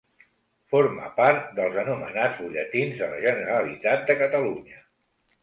[0.75, 4.83] Forma part dels anomenats Butlletins de la Generalitat de Catalunya.